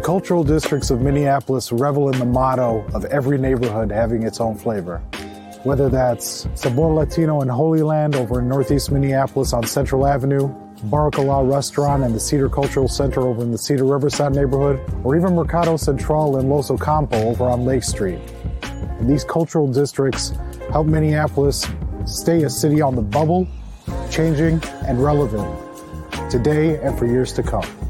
The 0.00 0.06
cultural 0.06 0.44
districts 0.44 0.88
of 0.88 1.02
Minneapolis 1.02 1.72
revel 1.72 2.08
in 2.08 2.18
the 2.18 2.24
motto 2.24 2.86
of 2.94 3.04
every 3.04 3.36
neighborhood 3.36 3.90
having 3.90 4.22
its 4.22 4.40
own 4.40 4.56
flavor. 4.56 4.96
Whether 5.62 5.90
that's 5.90 6.48
Sabor 6.54 6.94
Latino 6.94 7.42
in 7.42 7.48
Holy 7.48 7.82
Land 7.82 8.16
over 8.16 8.40
in 8.40 8.48
Northeast 8.48 8.90
Minneapolis 8.90 9.52
on 9.52 9.66
Central 9.66 10.06
Avenue, 10.06 10.48
Baracala 10.86 11.46
Restaurant 11.46 12.02
and 12.02 12.14
the 12.14 12.18
Cedar 12.18 12.48
Cultural 12.48 12.88
Center 12.88 13.28
over 13.28 13.42
in 13.42 13.52
the 13.52 13.58
Cedar 13.58 13.84
Riverside 13.84 14.34
neighborhood, 14.34 14.80
or 15.04 15.16
even 15.16 15.34
Mercado 15.34 15.76
Central 15.76 16.38
in 16.38 16.48
Los 16.48 16.70
Ocampo 16.70 17.18
over 17.18 17.44
on 17.50 17.66
Lake 17.66 17.84
Street. 17.84 18.20
And 18.62 19.06
these 19.06 19.22
cultural 19.22 19.70
districts 19.70 20.32
help 20.72 20.86
Minneapolis 20.86 21.66
stay 22.06 22.44
a 22.44 22.48
city 22.48 22.80
on 22.80 22.96
the 22.96 23.02
bubble, 23.02 23.46
changing 24.10 24.62
and 24.86 25.04
relevant 25.04 25.54
today 26.30 26.78
and 26.78 26.98
for 26.98 27.04
years 27.04 27.34
to 27.34 27.42
come. 27.42 27.89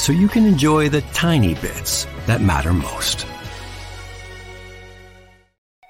so 0.00 0.12
you 0.12 0.28
can 0.28 0.46
enjoy 0.46 0.88
the 0.88 1.02
tiny 1.12 1.54
bits 1.54 2.06
that 2.26 2.40
matter 2.40 2.72
most. 2.72 3.26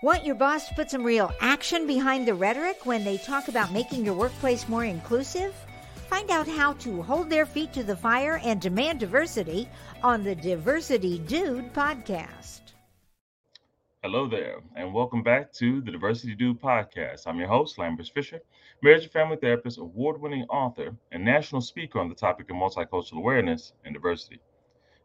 Want 0.02 0.24
your 0.24 0.34
boss 0.34 0.66
to 0.66 0.74
put 0.74 0.90
some 0.90 1.04
real 1.04 1.30
action 1.40 1.86
behind 1.86 2.26
the 2.26 2.34
rhetoric 2.34 2.86
when 2.86 3.04
they 3.04 3.18
talk 3.18 3.48
about 3.48 3.70
making 3.72 4.04
your 4.04 4.14
workplace 4.14 4.68
more 4.68 4.84
inclusive? 4.84 5.54
Find 6.08 6.30
out 6.30 6.48
how 6.48 6.72
to 6.84 7.02
hold 7.02 7.30
their 7.30 7.46
feet 7.46 7.72
to 7.74 7.84
the 7.84 7.94
fire 7.94 8.40
and 8.42 8.60
demand 8.60 8.98
diversity 8.98 9.68
on 10.02 10.24
the 10.24 10.34
Diversity 10.34 11.18
Dude 11.20 11.72
podcast. 11.72 12.69
Hello 14.02 14.26
there, 14.26 14.60
and 14.76 14.94
welcome 14.94 15.22
back 15.22 15.52
to 15.52 15.82
the 15.82 15.90
Diversity 15.90 16.34
Dude 16.34 16.58
podcast. 16.58 17.26
I'm 17.26 17.38
your 17.38 17.48
host, 17.48 17.76
Lambers 17.76 18.08
Fisher, 18.08 18.40
marriage 18.82 19.02
and 19.02 19.12
family 19.12 19.36
therapist, 19.36 19.76
award 19.76 20.18
winning 20.18 20.44
author, 20.44 20.96
and 21.12 21.22
national 21.22 21.60
speaker 21.60 21.98
on 21.98 22.08
the 22.08 22.14
topic 22.14 22.48
of 22.48 22.56
multicultural 22.56 23.18
awareness 23.18 23.74
and 23.84 23.92
diversity. 23.92 24.40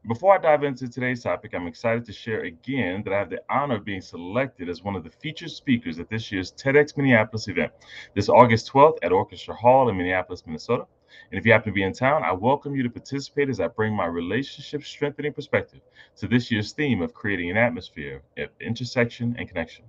Before 0.07 0.33
I 0.33 0.37
dive 0.37 0.63
into 0.63 0.87
today's 0.87 1.23
topic, 1.23 1.53
I'm 1.53 1.67
excited 1.67 2.05
to 2.05 2.13
share 2.13 2.43
again 2.43 3.03
that 3.03 3.11
I 3.11 3.19
have 3.19 3.29
the 3.29 3.43
honor 3.49 3.75
of 3.75 3.83
being 3.83 3.99
selected 3.99 4.69
as 4.69 4.81
one 4.81 4.95
of 4.95 5.03
the 5.03 5.09
featured 5.09 5.51
speakers 5.51 5.99
at 5.99 6.09
this 6.09 6.31
year's 6.31 6.53
TEDx 6.53 6.95
Minneapolis 6.95 7.49
event, 7.49 7.73
this 8.13 8.29
August 8.29 8.71
12th 8.71 8.99
at 9.03 9.11
Orchestra 9.11 9.55
Hall 9.55 9.89
in 9.89 9.97
Minneapolis, 9.97 10.45
Minnesota. 10.45 10.85
And 11.31 11.39
if 11.39 11.45
you 11.45 11.51
happen 11.51 11.71
to 11.71 11.75
be 11.75 11.83
in 11.83 11.93
town, 11.93 12.23
I 12.23 12.31
welcome 12.33 12.75
you 12.75 12.83
to 12.83 12.89
participate 12.89 13.49
as 13.49 13.59
I 13.59 13.67
bring 13.67 13.93
my 13.93 14.05
relationship 14.05 14.83
strengthening 14.83 15.33
perspective 15.33 15.81
to 16.17 16.27
this 16.27 16.51
year's 16.51 16.73
theme 16.73 17.01
of 17.01 17.13
creating 17.13 17.51
an 17.51 17.57
atmosphere 17.57 18.21
of 18.37 18.49
intersection 18.59 19.35
and 19.37 19.47
connection. 19.47 19.85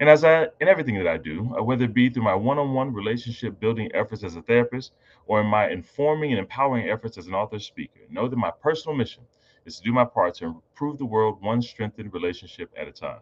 And 0.00 0.08
as 0.08 0.24
I 0.24 0.48
in 0.60 0.68
everything 0.68 0.96
that 0.96 1.06
I 1.06 1.16
do, 1.16 1.54
uh, 1.56 1.62
whether 1.62 1.84
it 1.84 1.94
be 1.94 2.08
through 2.08 2.24
my 2.24 2.34
one-on-one 2.34 2.92
relationship 2.92 3.60
building 3.60 3.90
efforts 3.94 4.24
as 4.24 4.36
a 4.36 4.42
therapist 4.42 4.92
or 5.26 5.40
in 5.40 5.46
my 5.46 5.68
informing 5.70 6.32
and 6.32 6.40
empowering 6.40 6.88
efforts 6.88 7.18
as 7.18 7.26
an 7.26 7.34
author 7.34 7.58
speaker, 7.58 8.00
know 8.10 8.26
that 8.26 8.36
my 8.36 8.50
personal 8.50 8.96
mission 8.96 9.22
is 9.64 9.76
to 9.76 9.82
do 9.84 9.92
my 9.92 10.04
part 10.04 10.34
to 10.36 10.46
improve 10.46 10.98
the 10.98 11.06
world 11.06 11.40
one 11.42 11.62
strengthened 11.62 12.12
relationship 12.12 12.70
at 12.76 12.88
a 12.88 12.92
time. 12.92 13.20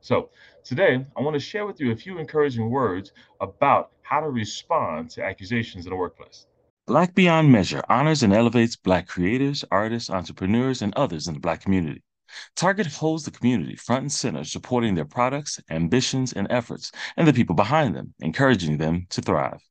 So, 0.00 0.28
today 0.62 1.04
I 1.16 1.20
want 1.22 1.34
to 1.34 1.40
share 1.40 1.66
with 1.66 1.80
you 1.80 1.90
a 1.90 1.96
few 1.96 2.18
encouraging 2.18 2.70
words 2.70 3.12
about 3.40 3.90
how 4.02 4.20
to 4.20 4.28
respond 4.28 5.10
to 5.10 5.24
accusations 5.24 5.86
in 5.86 5.90
the 5.90 5.96
workplace. 5.96 6.46
Black 6.86 7.14
Beyond 7.14 7.50
Measure 7.50 7.82
honors 7.88 8.22
and 8.22 8.30
elevates 8.30 8.76
Black 8.76 9.08
creators, 9.08 9.64
artists, 9.70 10.10
entrepreneurs, 10.10 10.82
and 10.82 10.92
others 10.94 11.26
in 11.26 11.32
the 11.32 11.40
Black 11.40 11.62
community. 11.62 12.02
Target 12.56 12.88
holds 12.88 13.24
the 13.24 13.30
community 13.30 13.74
front 13.74 14.02
and 14.02 14.12
center, 14.12 14.44
supporting 14.44 14.94
their 14.94 15.06
products, 15.06 15.58
ambitions, 15.70 16.34
and 16.34 16.46
efforts, 16.50 16.92
and 17.16 17.26
the 17.26 17.32
people 17.32 17.54
behind 17.54 17.96
them, 17.96 18.12
encouraging 18.20 18.76
them 18.76 19.06
to 19.08 19.22
thrive. 19.22 19.62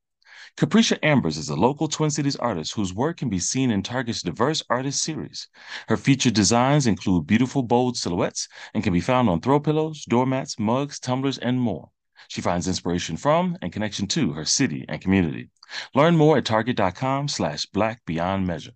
Capricia 0.58 0.98
Ambers 1.04 1.38
is 1.38 1.50
a 1.50 1.56
local 1.56 1.88
Twin 1.88 2.10
Cities 2.10 2.36
artist 2.38 2.74
whose 2.74 2.96
work 2.96 3.18
can 3.18 3.30
be 3.30 3.38
seen 3.38 3.70
in 3.70 3.84
Target's 3.84 4.24
diverse 4.24 4.64
artist 4.68 5.04
series. 5.04 5.48
Her 5.90 5.98
featured 5.98 6.34
designs 6.34 6.88
include 6.88 7.28
beautiful, 7.28 7.62
bold 7.62 7.96
silhouettes 7.96 8.48
and 8.74 8.84
can 8.84 8.92
be 8.92 9.02
found 9.02 9.30
on 9.30 9.40
throw 9.40 9.60
pillows, 9.60 10.04
doormats, 10.06 10.58
mugs, 10.58 11.00
tumblers, 11.00 11.38
and 11.38 11.62
more. 11.62 11.92
She 12.28 12.42
finds 12.42 12.68
inspiration 12.68 13.18
from 13.18 13.58
and 13.62 13.72
connection 13.72 14.08
to 14.08 14.34
her 14.34 14.46
city 14.46 14.86
and 14.88 15.02
community. 15.02 15.50
Learn 15.96 16.16
more 16.16 16.38
at 16.38 16.46
target.com 16.46 17.28
slash 17.28 17.66
black 17.68 18.06
beyond 18.06 18.48
measure. 18.48 18.74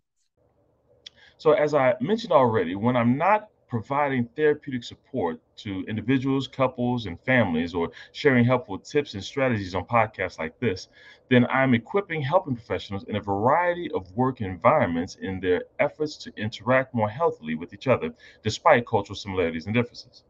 So, 1.37 1.51
as 1.51 1.73
I 1.73 1.93
mentioned 2.01 2.33
already, 2.33 2.75
when 2.75 2.95
I'm 2.95 3.17
not 3.17 3.49
providing 3.67 4.25
therapeutic 4.35 4.83
support 4.83 5.39
to 5.57 5.83
individuals, 5.87 6.47
couples, 6.47 7.05
and 7.05 7.19
families, 7.21 7.73
or 7.73 7.91
sharing 8.13 8.45
helpful 8.45 8.79
tips 8.79 9.13
and 9.13 9.23
strategies 9.23 9.75
on 9.75 9.85
podcasts 9.85 10.39
like 10.39 10.57
this, 10.59 10.87
then 11.29 11.45
I'm 11.47 11.73
equipping 11.73 12.21
helping 12.21 12.55
professionals 12.55 13.03
in 13.03 13.17
a 13.17 13.21
variety 13.21 13.91
of 13.91 14.09
work 14.15 14.39
environments 14.41 15.15
in 15.15 15.39
their 15.39 15.65
efforts 15.79 16.15
to 16.17 16.31
interact 16.37 16.95
more 16.95 17.09
healthily 17.09 17.55
with 17.55 17.73
each 17.73 17.87
other, 17.87 18.13
despite 18.41 18.87
cultural 18.87 19.15
similarities 19.15 19.65
and 19.65 19.75
differences. 19.75 20.23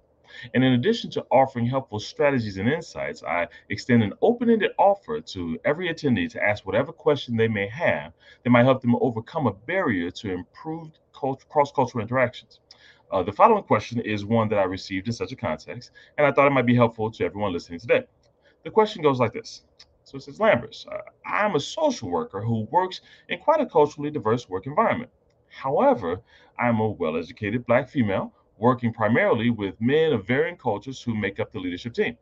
And 0.54 0.64
in 0.64 0.74
addition 0.74 1.10
to 1.12 1.26
offering 1.32 1.66
helpful 1.66 2.00
strategies 2.00 2.58
and 2.58 2.70
insights, 2.70 3.24
I 3.24 3.48
extend 3.70 4.04
an 4.04 4.14
open 4.22 4.50
ended 4.50 4.72
offer 4.78 5.22
to 5.22 5.60
every 5.66 5.94
attendee 5.94 6.30
to 6.32 6.44
ask 6.44 6.66
whatever 6.66 6.92
question 6.92 7.36
they 7.36 7.48
may 7.48 7.68
have 7.68 8.14
that 8.44 8.50
might 8.50 8.66
help 8.66 8.82
them 8.82 8.96
overcome 8.96 9.48
a 9.48 9.54
barrier 9.54 10.12
to 10.12 10.32
improved 10.32 11.00
cross 11.14 11.72
cultural 11.72 12.02
interactions. 12.02 12.60
Uh, 13.12 13.24
the 13.24 13.32
following 13.32 13.64
question 13.64 14.00
is 14.02 14.26
one 14.26 14.50
that 14.50 14.60
I 14.60 14.64
received 14.64 15.08
in 15.08 15.14
such 15.14 15.32
a 15.32 15.36
context, 15.36 15.92
and 16.18 16.28
I 16.28 16.32
thought 16.32 16.48
it 16.48 16.52
might 16.52 16.66
be 16.66 16.76
helpful 16.76 17.10
to 17.10 17.24
everyone 17.24 17.54
listening 17.54 17.80
today. 17.80 18.04
The 18.64 18.72
question 18.72 19.02
goes 19.02 19.20
like 19.20 19.34
this. 19.34 19.64
So 20.04 20.18
it 20.18 20.24
says, 20.24 20.40
Lambers, 20.40 20.86
uh, 20.92 21.00
I'm 21.26 21.56
a 21.56 21.60
social 21.60 22.10
worker 22.10 22.42
who 22.42 22.68
works 22.72 23.02
in 23.30 23.40
quite 23.40 23.62
a 23.62 23.66
culturally 23.66 24.10
diverse 24.10 24.48
work 24.50 24.66
environment. 24.66 25.10
However, 25.50 26.22
I'm 26.60 26.80
a 26.80 26.90
well 26.90 27.18
educated 27.18 27.66
Black 27.66 27.90
female 27.90 28.34
working 28.58 28.94
primarily 28.94 29.50
with 29.50 29.80
men 29.80 30.14
of 30.14 30.26
varying 30.26 30.58
cultures 30.58 31.02
who 31.02 31.16
make 31.16 31.40
up 31.40 31.52
the 31.52 31.60
leadership 31.60 31.94
team. 31.94 32.18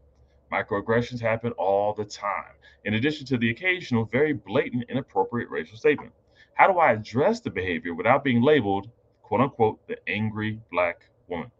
Microaggressions 0.51 1.19
happen 1.19 1.51
all 1.53 1.93
the 1.93 2.05
time, 2.05 2.53
in 2.83 2.93
addition 2.93 3.25
to 3.27 3.37
the 3.37 3.49
occasional 3.49 4.05
very 4.05 4.33
blatant, 4.33 4.85
inappropriate 4.89 5.49
racial 5.49 5.77
statement. 5.77 6.11
How 6.53 6.71
do 6.71 6.79
I 6.79 6.91
address 6.91 7.39
the 7.39 7.49
behavior 7.49 7.93
without 7.93 8.23
being 8.23 8.41
labeled, 8.41 8.89
quote 9.23 9.41
unquote, 9.41 9.85
the 9.87 9.97
angry 10.07 10.59
black 10.71 11.09
woman? 11.27 11.51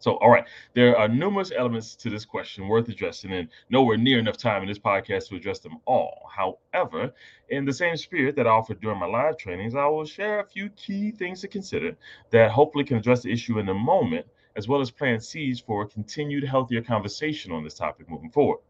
So, 0.00 0.12
all 0.18 0.30
right, 0.30 0.46
there 0.74 0.96
are 0.96 1.08
numerous 1.08 1.50
elements 1.50 1.96
to 1.96 2.10
this 2.10 2.24
question 2.24 2.68
worth 2.68 2.88
addressing, 2.88 3.32
and 3.32 3.48
nowhere 3.68 3.96
near 3.96 4.18
enough 4.18 4.36
time 4.36 4.62
in 4.62 4.68
this 4.68 4.78
podcast 4.78 5.28
to 5.28 5.36
address 5.36 5.58
them 5.58 5.78
all. 5.86 6.28
However, 6.30 7.12
in 7.48 7.64
the 7.64 7.72
same 7.72 7.96
spirit 7.96 8.36
that 8.36 8.46
I 8.46 8.50
offered 8.50 8.80
during 8.80 8.98
my 9.00 9.06
live 9.06 9.36
trainings, 9.38 9.74
I 9.74 9.86
will 9.86 10.04
share 10.04 10.40
a 10.40 10.46
few 10.46 10.68
key 10.70 11.10
things 11.10 11.40
to 11.40 11.48
consider 11.48 11.96
that 12.30 12.50
hopefully 12.50 12.84
can 12.84 12.96
address 12.96 13.22
the 13.22 13.32
issue 13.32 13.58
in 13.58 13.66
the 13.66 13.74
moment, 13.74 14.26
as 14.54 14.68
well 14.68 14.80
as 14.80 14.90
plant 14.90 15.24
seeds 15.24 15.60
for 15.60 15.82
a 15.82 15.88
continued 15.88 16.44
healthier 16.44 16.82
conversation 16.82 17.50
on 17.50 17.64
this 17.64 17.74
topic 17.74 18.08
moving 18.08 18.30
forward. 18.30 18.60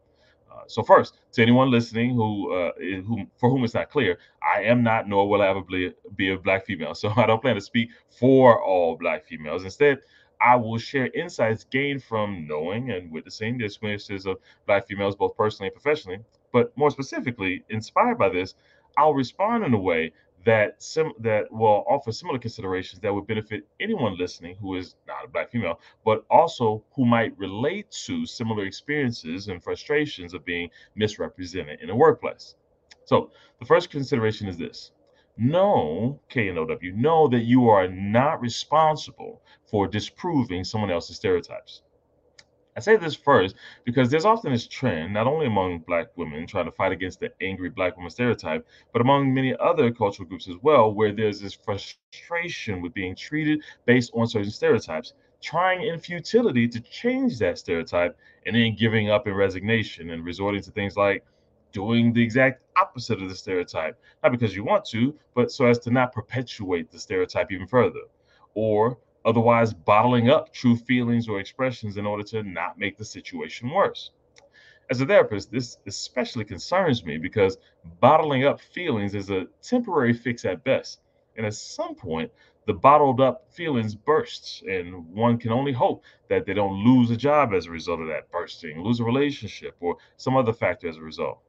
Uh, 0.51 0.63
so 0.67 0.81
first, 0.81 1.19
to 1.31 1.41
anyone 1.41 1.69
listening 1.69 2.15
who, 2.15 2.51
uh, 2.51 2.71
who, 2.79 3.25
for 3.37 3.49
whom 3.49 3.63
it's 3.63 3.75
not 3.75 3.89
clear, 3.89 4.17
I 4.41 4.63
am 4.63 4.81
not 4.81 5.07
nor 5.07 5.29
will 5.29 5.41
I 5.43 5.47
ever 5.47 5.61
be, 5.61 5.93
be 6.15 6.31
a 6.31 6.37
black 6.39 6.65
female. 6.65 6.95
So 6.95 7.13
I 7.15 7.25
don't 7.27 7.41
plan 7.41 7.55
to 7.55 7.61
speak 7.61 7.89
for 8.09 8.61
all 8.63 8.97
black 8.97 9.25
females. 9.25 9.63
Instead, 9.63 9.99
I 10.41 10.55
will 10.55 10.77
share 10.77 11.07
insights 11.13 11.63
gained 11.65 12.03
from 12.03 12.47
knowing 12.47 12.91
and 12.91 13.11
witnessing 13.11 13.57
the 13.57 13.65
experiences 13.65 14.25
of 14.25 14.39
Black 14.65 14.87
females, 14.87 15.15
both 15.15 15.35
personally 15.35 15.67
and 15.67 15.75
professionally. 15.81 16.19
But 16.51 16.75
more 16.77 16.91
specifically, 16.91 17.63
inspired 17.69 18.17
by 18.17 18.29
this, 18.29 18.55
I'll 18.97 19.13
respond 19.13 19.63
in 19.63 19.73
a 19.73 19.79
way 19.79 20.13
that 20.45 20.81
sim- 20.81 21.13
that 21.19 21.51
will 21.51 21.83
offer 21.87 22.11
similar 22.11 22.39
considerations 22.39 23.01
that 23.01 23.13
would 23.13 23.27
benefit 23.27 23.67
anyone 23.79 24.17
listening 24.17 24.55
who 24.55 24.75
is 24.75 24.95
not 25.07 25.25
a 25.25 25.27
black 25.27 25.51
female, 25.51 25.79
but 26.05 26.25
also 26.29 26.83
who 26.95 27.05
might 27.05 27.37
relate 27.37 27.91
to 27.91 28.25
similar 28.25 28.65
experiences 28.65 29.47
and 29.49 29.63
frustrations 29.63 30.33
of 30.33 30.45
being 30.45 30.69
misrepresented 30.95 31.79
in 31.81 31.89
a 31.89 31.95
workplace. 31.95 32.55
So 33.05 33.31
the 33.59 33.65
first 33.65 33.89
consideration 33.89 34.47
is 34.47 34.57
this. 34.57 34.91
Know, 35.41 36.19
K 36.27 36.49
and 36.49 36.59
OW, 36.59 36.77
know 36.95 37.29
that 37.29 37.45
you 37.45 37.69
are 37.69 37.87
not 37.87 38.41
responsible 38.41 39.41
for 39.63 39.87
disproving 39.87 40.65
someone 40.65 40.91
else's 40.91 41.15
stereotypes. 41.15 41.81
I 42.75 42.81
say 42.81 42.97
this 42.97 43.15
first 43.15 43.55
because 43.85 44.11
there's 44.11 44.25
often 44.25 44.51
this 44.51 44.67
trend, 44.67 45.13
not 45.13 45.27
only 45.27 45.45
among 45.45 45.79
Black 45.79 46.07
women 46.17 46.45
trying 46.45 46.65
to 46.65 46.73
fight 46.73 46.91
against 46.91 47.21
the 47.21 47.31
angry 47.41 47.69
Black 47.69 47.95
woman 47.95 48.09
stereotype, 48.09 48.67
but 48.91 49.01
among 49.01 49.33
many 49.33 49.55
other 49.55 49.91
cultural 49.91 50.27
groups 50.27 50.49
as 50.49 50.57
well, 50.61 50.93
where 50.93 51.13
there's 51.13 51.39
this 51.39 51.53
frustration 51.53 52.81
with 52.81 52.93
being 52.93 53.15
treated 53.15 53.63
based 53.85 54.11
on 54.13 54.27
certain 54.27 54.51
stereotypes, 54.51 55.13
trying 55.41 55.87
in 55.87 55.99
futility 55.99 56.67
to 56.67 56.81
change 56.81 57.39
that 57.39 57.57
stereotype, 57.57 58.17
and 58.45 58.57
then 58.57 58.75
giving 58.75 59.09
up 59.09 59.25
in 59.25 59.33
resignation 59.33 60.09
and 60.09 60.25
resorting 60.25 60.61
to 60.61 60.71
things 60.71 60.97
like 60.97 61.23
doing 61.71 62.13
the 62.13 62.23
exact 62.23 62.63
opposite 62.77 63.21
of 63.21 63.29
the 63.29 63.35
stereotype, 63.35 63.99
not 64.23 64.31
because 64.31 64.55
you 64.55 64.63
want 64.63 64.85
to, 64.85 65.15
but 65.35 65.51
so 65.51 65.65
as 65.65 65.79
to 65.79 65.91
not 65.91 66.13
perpetuate 66.13 66.91
the 66.91 66.99
stereotype 66.99 67.51
even 67.51 67.67
further. 67.67 68.01
Or 68.53 68.97
otherwise 69.25 69.73
bottling 69.73 70.29
up 70.29 70.51
true 70.53 70.75
feelings 70.75 71.27
or 71.27 71.39
expressions 71.39 71.97
in 71.97 72.05
order 72.05 72.23
to 72.23 72.43
not 72.43 72.77
make 72.77 72.97
the 72.97 73.05
situation 73.05 73.69
worse. 73.69 74.11
As 74.91 75.01
a 75.01 75.05
therapist, 75.05 75.51
this 75.51 75.77
especially 75.85 76.45
concerns 76.45 77.05
me 77.05 77.17
because 77.17 77.57
bottling 77.99 78.45
up 78.45 78.59
feelings 78.59 79.13
is 79.13 79.29
a 79.29 79.45
temporary 79.61 80.13
fix 80.13 80.45
at 80.45 80.63
best. 80.63 81.01
And 81.37 81.45
at 81.45 81.53
some 81.53 81.93
point, 81.93 82.31
the 82.65 82.73
bottled 82.73 83.21
up 83.21 83.51
feelings 83.51 83.95
bursts, 83.95 84.61
and 84.67 85.07
one 85.13 85.37
can 85.37 85.51
only 85.51 85.71
hope 85.71 86.03
that 86.27 86.45
they 86.45 86.53
don't 86.53 86.83
lose 86.83 87.09
a 87.11 87.17
job 87.17 87.53
as 87.53 87.65
a 87.65 87.71
result 87.71 87.99
of 87.99 88.07
that 88.07 88.29
bursting, 88.31 88.83
lose 88.83 88.99
a 88.99 89.03
relationship, 89.03 89.75
or 89.79 89.97
some 90.17 90.35
other 90.35 90.53
factor 90.53 90.87
as 90.87 90.97
a 90.97 91.01
result. 91.01 91.39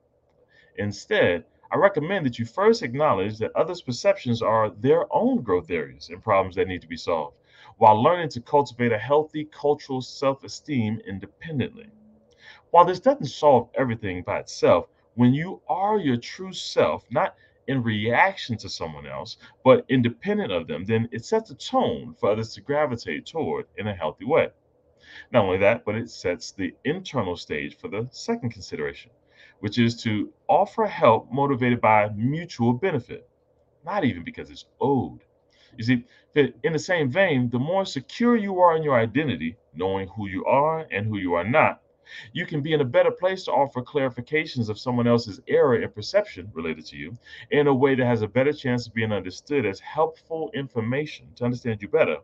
Instead, 0.77 1.45
I 1.73 1.77
recommend 1.77 2.27
that 2.27 2.39
you 2.39 2.45
first 2.45 2.83
acknowledge 2.83 3.39
that 3.39 3.55
others' 3.55 3.83
perceptions 3.83 4.43
are 4.43 4.71
their 4.71 5.07
own 5.15 5.43
growth 5.43 5.71
areas 5.71 6.09
and 6.09 6.23
problems 6.23 6.57
that 6.57 6.69
need 6.69 6.83
to 6.83 6.89
be 6.89 6.97
solved 6.97 7.37
while 7.77 8.03
learning 8.03 8.29
to 8.29 8.41
cultivate 8.41 8.93
a 8.93 8.99
healthy 8.99 9.45
cultural 9.45 10.01
self 10.03 10.45
esteem 10.45 11.01
independently. 11.07 11.87
While 12.71 12.85
this 12.85 13.01
doesn't 13.01 13.27
solve 13.27 13.71
everything 13.75 14.23
by 14.23 14.39
itself, 14.41 14.89
when 15.15 15.33
you 15.33 15.63
are 15.69 15.99
your 15.99 16.17
true 16.17 16.53
self, 16.53 17.05
not 17.11 17.35
in 17.67 17.83
reaction 17.83 18.57
to 18.59 18.69
someone 18.69 19.07
else, 19.07 19.37
but 19.65 19.85
independent 19.89 20.53
of 20.53 20.67
them, 20.67 20.85
then 20.85 21.09
it 21.13 21.25
sets 21.25 21.51
a 21.51 21.55
tone 21.55 22.15
for 22.15 22.31
others 22.31 22.55
to 22.55 22.61
gravitate 22.61 23.27
toward 23.27 23.67
in 23.77 23.87
a 23.87 23.95
healthy 23.95 24.25
way. 24.25 24.49
Not 25.33 25.45
only 25.45 25.59
that, 25.59 25.85
but 25.85 25.95
it 25.95 26.11
sets 26.11 26.53
the 26.53 26.75
internal 26.85 27.37
stage 27.37 27.77
for 27.77 27.89
the 27.89 28.09
second 28.11 28.51
consideration, 28.51 29.11
which 29.61 29.79
is 29.79 29.95
to 30.03 30.33
offer 30.49 30.87
help 30.87 31.31
motivated 31.33 31.81
by 31.81 32.09
mutual 32.11 32.73
benefit, 32.75 33.29
not 33.85 34.05
even 34.05 34.25
because 34.25 34.51
it's 34.51 34.67
owed. 34.81 35.21
You 35.77 35.85
see, 35.85 36.05
in 36.35 36.73
the 36.73 36.79
same 36.79 37.11
vein, 37.11 37.49
the 37.49 37.59
more 37.59 37.85
secure 37.85 38.37
you 38.37 38.61
are 38.61 38.77
in 38.77 38.83
your 38.83 38.99
identity, 38.99 39.57
knowing 39.75 40.09
who 40.09 40.29
you 40.29 40.45
are 40.45 40.87
and 40.91 41.07
who 41.07 41.19
you 41.19 41.35
are 41.35 41.45
not, 41.45 41.81
you 42.33 42.45
can 42.45 42.61
be 42.61 42.73
in 42.73 42.81
a 42.81 42.85
better 42.85 43.11
place 43.11 43.45
to 43.45 43.53
offer 43.53 43.83
clarifications 43.83 44.69
of 44.69 44.79
someone 44.79 45.07
else's 45.07 45.41
error 45.47 45.81
in 45.81 45.91
perception 45.91 46.51
related 46.53 46.85
to 46.87 46.97
you 46.97 47.17
in 47.51 47.69
a 47.69 47.75
way 47.75 47.95
that 47.95 48.07
has 48.07 48.23
a 48.23 48.29
better 48.29 48.53
chance 48.53 48.87
of 48.87 48.95
being 48.95 49.13
understood 49.13 49.65
as 49.65 49.79
helpful 49.81 50.51
information 50.55 51.29
to 51.37 51.45
understand 51.45 51.81
you 51.81 51.89
better 51.89 52.17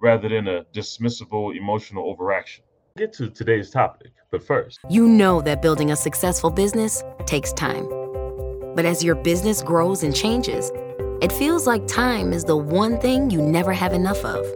rather 0.00 0.28
than 0.28 0.48
a 0.48 0.64
dismissible 0.72 1.54
emotional 1.56 2.08
overaction. 2.08 2.64
Get 2.96 3.12
to 3.14 3.28
today's 3.28 3.70
topic, 3.70 4.12
but 4.30 4.40
first, 4.40 4.78
you 4.88 5.08
know 5.08 5.40
that 5.40 5.60
building 5.60 5.90
a 5.90 5.96
successful 5.96 6.48
business 6.48 7.02
takes 7.26 7.52
time. 7.52 7.88
But 8.76 8.84
as 8.84 9.02
your 9.02 9.16
business 9.16 9.64
grows 9.64 10.04
and 10.04 10.14
changes, 10.14 10.70
it 11.20 11.32
feels 11.32 11.66
like 11.66 11.88
time 11.88 12.32
is 12.32 12.44
the 12.44 12.56
one 12.56 13.00
thing 13.00 13.30
you 13.30 13.42
never 13.42 13.72
have 13.72 13.94
enough 13.94 14.24
of. 14.24 14.46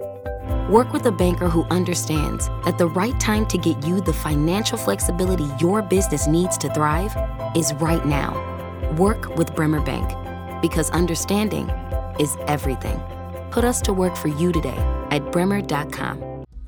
Work 0.71 0.93
with 0.93 1.05
a 1.07 1.11
banker 1.11 1.49
who 1.49 1.65
understands 1.65 2.47
that 2.65 2.79
the 2.79 2.87
right 2.87 3.19
time 3.19 3.45
to 3.47 3.59
get 3.59 3.85
you 3.85 4.01
the 4.03 4.13
financial 4.13 4.79
flexibility 4.79 5.49
your 5.59 5.83
business 5.83 6.29
needs 6.29 6.57
to 6.59 6.73
thrive 6.73 7.17
is 7.57 7.75
right 7.81 8.07
now. 8.07 8.37
Work 8.95 9.35
with 9.35 9.53
Bremer 9.57 9.81
Bank 9.81 10.63
because 10.63 10.91
understanding 10.91 11.69
is 12.21 12.37
everything. 12.47 13.03
Put 13.51 13.65
us 13.65 13.81
to 13.81 13.93
work 13.93 14.15
for 14.15 14.29
you 14.29 14.53
today 14.53 14.79
at 15.11 15.33
bremer.com. 15.33 16.28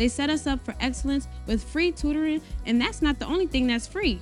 They 0.00 0.08
set 0.08 0.30
us 0.30 0.46
up 0.46 0.64
for 0.64 0.74
excellence 0.80 1.28
with 1.46 1.62
free 1.62 1.92
tutoring, 1.92 2.40
and 2.64 2.80
that's 2.80 3.02
not 3.02 3.18
the 3.18 3.26
only 3.26 3.46
thing 3.46 3.66
that's 3.66 3.86
free 3.86 4.18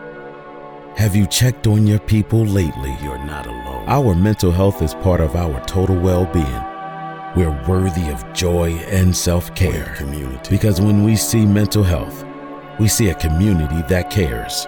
Have 0.98 1.16
you 1.16 1.26
checked 1.26 1.66
on 1.66 1.86
your 1.86 2.00
people 2.00 2.44
lately? 2.44 2.94
You're 3.02 3.24
not 3.24 3.46
alone. 3.46 3.88
Our 3.88 4.14
mental 4.14 4.52
health 4.52 4.82
is 4.82 4.92
part 4.96 5.22
of 5.22 5.34
our 5.34 5.64
total 5.64 5.96
well 5.96 6.26
being. 6.26 6.62
We're 7.34 7.58
worthy 7.66 8.10
of 8.10 8.30
joy 8.34 8.72
and 8.90 9.16
self 9.16 9.54
care. 9.54 9.94
Community. 9.96 10.50
Because 10.50 10.82
when 10.82 11.02
we 11.02 11.16
see 11.16 11.46
mental 11.46 11.82
health, 11.82 12.26
we 12.78 12.86
see 12.86 13.08
a 13.08 13.14
community 13.14 13.80
that 13.88 14.10
cares. 14.10 14.66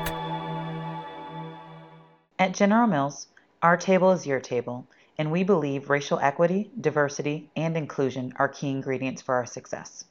At 2.38 2.54
General 2.54 2.86
Mills, 2.86 3.26
our 3.62 3.76
table 3.76 4.12
is 4.12 4.26
your 4.26 4.40
table, 4.40 4.86
and 5.18 5.30
we 5.30 5.44
believe 5.44 5.90
racial 5.90 6.18
equity, 6.18 6.70
diversity, 6.80 7.50
and 7.54 7.76
inclusion 7.76 8.32
are 8.36 8.48
key 8.48 8.70
ingredients 8.70 9.20
for 9.20 9.34
our 9.34 9.44
success. 9.44 10.04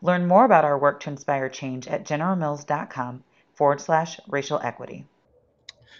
Learn 0.00 0.26
more 0.26 0.46
about 0.46 0.64
our 0.64 0.78
work 0.78 1.00
to 1.00 1.10
inspire 1.10 1.50
change 1.50 1.86
at 1.88 2.06
generalmills.com 2.06 3.22
forward 3.54 3.80
slash 3.80 4.18
racial 4.28 4.60
equity. 4.60 5.06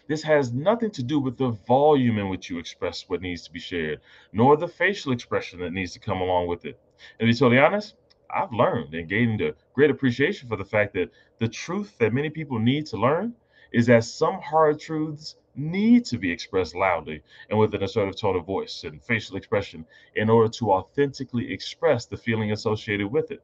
This 0.08 0.22
has 0.22 0.52
nothing 0.52 0.90
to 0.92 1.02
do 1.02 1.18
with 1.18 1.36
the 1.36 1.50
volume 1.66 2.18
in 2.18 2.28
which 2.28 2.48
you 2.48 2.58
express 2.58 3.08
what 3.08 3.20
needs 3.20 3.42
to 3.42 3.52
be 3.52 3.58
shared, 3.58 4.00
nor 4.32 4.56
the 4.56 4.68
facial 4.68 5.12
expression 5.12 5.60
that 5.60 5.72
needs 5.72 5.92
to 5.92 5.98
come 5.98 6.20
along 6.20 6.46
with 6.46 6.64
it. 6.64 6.78
And 7.18 7.26
to 7.26 7.32
be 7.32 7.38
totally 7.38 7.58
honest, 7.58 7.94
I've 8.30 8.52
learned 8.52 8.94
and 8.94 9.08
gained 9.08 9.40
a 9.42 9.54
great 9.74 9.90
appreciation 9.90 10.48
for 10.48 10.56
the 10.56 10.64
fact 10.64 10.94
that 10.94 11.10
the 11.40 11.48
truth 11.48 11.98
that 11.98 12.14
many 12.14 12.30
people 12.30 12.58
need 12.58 12.86
to 12.86 12.96
learn 12.96 13.34
is 13.72 13.86
that 13.86 14.04
some 14.04 14.40
hard 14.40 14.78
truths 14.80 15.36
need 15.54 16.04
to 16.04 16.18
be 16.18 16.30
expressed 16.30 16.74
loudly 16.74 17.22
and 17.48 17.58
with 17.58 17.74
an 17.74 17.82
assertive 17.82 18.16
tone 18.16 18.36
of 18.36 18.44
voice 18.44 18.84
and 18.84 19.02
facial 19.02 19.36
expression 19.36 19.84
in 20.14 20.28
order 20.28 20.48
to 20.48 20.72
authentically 20.72 21.52
express 21.52 22.06
the 22.06 22.16
feeling 22.16 22.52
associated 22.52 23.06
with 23.06 23.30
it. 23.30 23.42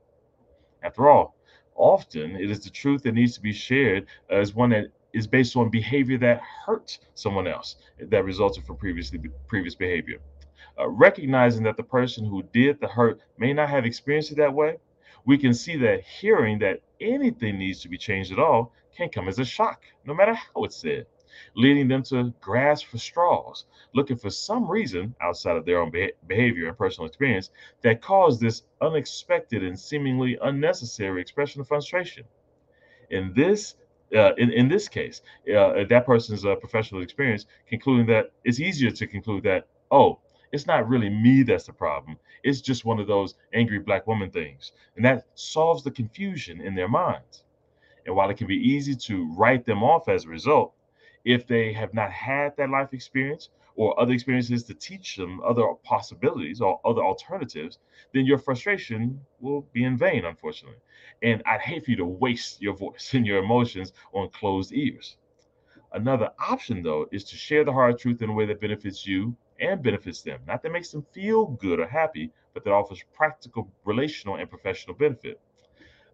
After 0.83 1.09
all, 1.09 1.37
often 1.75 2.37
it 2.37 2.51
is 2.51 2.61
the 2.61 2.71
truth 2.71 3.03
that 3.03 3.13
needs 3.13 3.35
to 3.35 3.41
be 3.41 3.53
shared 3.53 4.07
as 4.31 4.55
one 4.55 4.71
that 4.71 4.87
is 5.13 5.27
based 5.27 5.57
on 5.57 5.71
behavior 5.71 6.19
that 6.19 6.41
hurt 6.67 6.99
someone 7.15 7.47
else 7.47 7.77
that 7.99 8.25
resulted 8.25 8.65
from 8.65 8.77
previously 8.77 9.21
previous 9.47 9.75
behavior. 9.75 10.19
Uh, 10.79 10.89
recognizing 10.89 11.63
that 11.63 11.77
the 11.77 11.83
person 11.83 12.25
who 12.25 12.43
did 12.53 12.81
the 12.81 12.89
hurt 12.89 13.21
may 13.39 13.53
not 13.53 13.69
have 13.69 13.85
experienced 13.85 14.33
it 14.33 14.37
that 14.37 14.53
way, 14.53 14.77
we 15.25 15.37
can 15.37 15.53
see 15.55 15.77
that 15.77 16.03
hearing 16.03 16.59
that 16.59 16.81
anything 17.01 17.59
needs 17.59 17.81
to 17.81 17.89
be 17.89 17.99
changed 17.99 18.33
at 18.33 18.39
all 18.39 18.73
can 18.97 19.09
come 19.09 19.29
as 19.29 19.39
a 19.39 19.45
shock, 19.45 19.83
no 20.05 20.15
matter 20.15 20.35
how 20.35 20.65
it's 20.65 20.77
said, 20.77 21.07
leading 21.55 21.89
them 21.89 22.03
to 22.03 22.33
grasp 22.41 22.87
for 22.87 22.99
straws, 22.99 23.65
looking 23.95 24.17
for 24.17 24.31
some 24.31 24.71
reason 24.71 25.15
outside 25.21 25.57
of 25.57 25.65
their 25.65 25.81
own 25.81 25.93
behavior 26.27 26.69
and 26.69 26.77
personal 26.77 27.07
experience 27.07 27.51
that 27.83 28.03
caused 28.03 28.41
this 28.41 28.63
unexpected 28.81 29.63
and 29.63 29.79
seemingly 29.79 30.39
unnecessary 30.43 31.21
expression 31.21 31.61
of 31.61 31.69
frustration. 31.69 32.25
In 33.11 33.33
this 33.35 33.77
uh, 34.15 34.35
in, 34.37 34.51
in 34.53 34.69
this 34.69 34.89
case, 34.89 35.23
uh, 35.57 35.85
that 35.89 36.05
person's 36.05 36.45
uh, 36.45 36.55
professional 36.57 37.01
experience 37.01 37.47
concluding 37.67 38.05
that 38.07 38.31
it's 38.45 38.61
easier 38.61 38.91
to 38.91 39.07
conclude 39.07 39.43
that, 39.43 39.67
oh, 39.91 40.19
it's 40.53 40.67
not 40.67 40.87
really 40.87 41.09
me 41.09 41.43
that's 41.43 41.65
the 41.65 41.73
problem. 41.73 42.19
It's 42.45 42.61
just 42.61 42.85
one 42.85 43.01
of 43.01 43.07
those 43.07 43.37
angry 43.55 43.79
black 43.79 44.07
woman 44.07 44.31
things. 44.31 44.73
And 44.97 45.05
that 45.07 45.27
solves 45.35 45.83
the 45.83 45.91
confusion 45.91 46.61
in 46.61 46.75
their 46.75 46.89
minds. 46.89 47.45
And 48.07 48.15
while 48.15 48.31
it 48.31 48.37
can 48.37 48.47
be 48.47 48.57
easy 48.57 48.95
to 48.97 49.33
write 49.35 49.65
them 49.65 49.83
off 49.83 50.09
as 50.09 50.25
a 50.25 50.29
result, 50.29 50.75
if 51.25 51.47
they 51.47 51.73
have 51.73 51.95
not 51.95 52.11
had 52.11 52.57
that 52.57 52.71
life 52.71 52.93
experience 52.93 53.51
or 53.77 53.99
other 53.99 54.13
experiences 54.13 54.65
to 54.65 54.75
teach 54.75 55.17
them 55.17 55.41
other 55.43 55.67
possibilities 55.85 56.61
or 56.61 56.81
other 56.85 57.03
alternatives, 57.03 57.79
then 58.13 58.27
your 58.27 58.39
frustration 58.39 59.21
will 59.41 59.63
be 59.73 59.85
in 59.85 59.97
vain, 59.97 60.25
unfortunately. 60.25 60.79
And 61.23 61.43
I'd 61.47 61.61
hate 61.61 61.85
for 61.85 61.91
you 61.91 61.97
to 61.99 62.05
waste 62.05 62.61
your 62.61 62.75
voice 62.75 63.11
and 63.15 63.27
your 63.27 63.39
emotions 63.39 63.93
on 64.13 64.31
closed 64.31 64.73
ears. 64.73 65.17
Another 65.93 66.31
option, 66.39 66.83
though, 66.83 67.07
is 67.13 67.25
to 67.25 67.37
share 67.37 67.65
the 67.65 67.73
hard 67.73 67.99
truth 67.99 68.23
in 68.23 68.31
a 68.31 68.33
way 68.33 68.47
that 68.47 68.61
benefits 68.61 69.07
you 69.07 69.37
and 69.61 69.83
benefits 69.83 70.23
them. 70.23 70.41
Not 70.47 70.63
that 70.63 70.73
makes 70.73 70.91
them 70.91 71.07
feel 71.13 71.47
good 71.47 71.81
or 71.81 71.87
happy, 71.87 72.31
but 72.55 72.65
that 72.65 72.73
offers 72.73 73.03
practical, 73.15 73.71
relational, 73.85 74.37
and 74.37 74.49
professional 74.49 74.97
benefit. 74.97 75.41